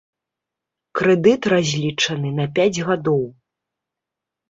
Крэдыт 0.99 1.41
разлічаны 1.55 2.29
на 2.41 2.45
пяць 2.59 2.83
гадоў. 2.91 3.25